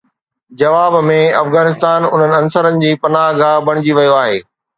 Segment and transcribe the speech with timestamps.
[0.59, 4.43] جواب ۾ افغانستان انهن عنصرن جي پناهه گاهه بڻجي ويو آهي